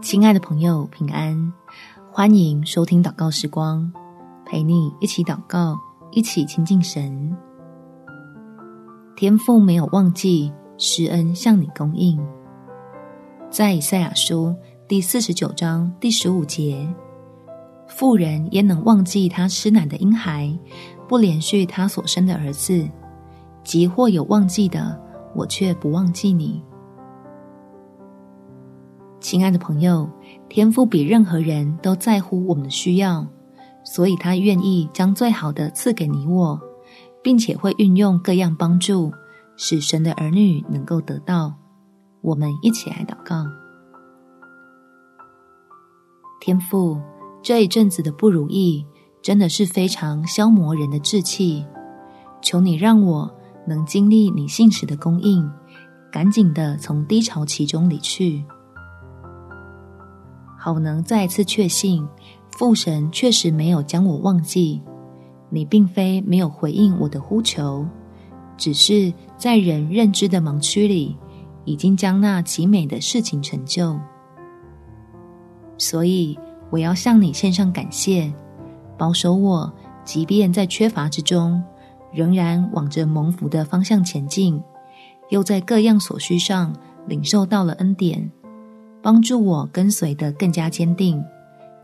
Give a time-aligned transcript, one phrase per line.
[0.00, 1.52] 亲爱的朋友，平安！
[2.10, 3.92] 欢迎收听祷告时光，
[4.46, 5.78] 陪你一起祷告，
[6.10, 7.36] 一起亲近神。
[9.14, 12.18] 天父没有忘记施恩向你供应，
[13.50, 14.56] 在以赛亚书
[14.88, 16.88] 第四十九章第十五节，
[17.86, 20.50] 富人焉能忘记她吃奶的婴孩，
[21.06, 22.88] 不怜恤他所生的儿子？
[23.62, 24.98] 即或有忘记的，
[25.34, 26.62] 我却不忘记你。
[29.24, 30.06] 亲爱的朋友，
[30.50, 33.26] 天父比任何人都在乎我们的需要，
[33.82, 36.60] 所以他愿意将最好的赐给你我，
[37.22, 39.10] 并且会运用各样帮助，
[39.56, 41.54] 使神的儿女能够得到。
[42.20, 43.46] 我们一起来祷告：
[46.42, 47.00] 天父，
[47.42, 48.84] 这一阵子的不如意，
[49.22, 51.64] 真的是非常消磨人的志气。
[52.42, 53.34] 求你让我
[53.66, 55.50] 能经历你信实的供应，
[56.12, 58.44] 赶紧的从低潮期中离去。
[60.64, 62.08] 好能再次确信，
[62.52, 64.80] 父神确实没有将我忘记。
[65.50, 67.86] 你并非没有回应我的呼求，
[68.56, 71.18] 只是在人认知的盲区里，
[71.66, 73.94] 已经将那极美的事情成就。
[75.76, 76.38] 所以
[76.70, 78.32] 我要向你献上感谢，
[78.96, 79.70] 保守我，
[80.02, 81.62] 即便在缺乏之中，
[82.10, 84.58] 仍然往着蒙福的方向前进，
[85.28, 86.74] 又在各样所需上
[87.06, 88.32] 领受到了恩典。
[89.04, 91.22] 帮助我跟随得更加坚定，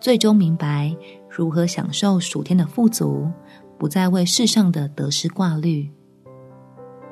[0.00, 0.92] 最终明白
[1.30, 3.30] 如何享受属天的富足，
[3.78, 5.88] 不再为世上的得失挂虑。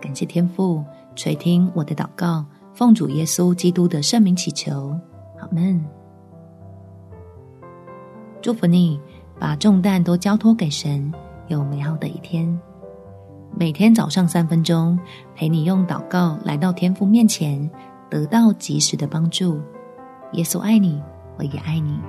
[0.00, 2.44] 感谢天父垂听我的祷告，
[2.74, 4.92] 奉主耶稣基督的圣名祈求，
[5.38, 5.80] 阿们。
[8.40, 9.00] 祝福你，
[9.38, 11.12] 把重担都交托给神，
[11.46, 12.60] 有美好的一天。
[13.56, 14.98] 每天早上三分钟，
[15.36, 17.70] 陪你用祷告来到天父面前，
[18.10, 19.60] 得到及时的帮助。
[20.32, 21.02] 耶稣爱你，
[21.38, 22.00] 我也爱你。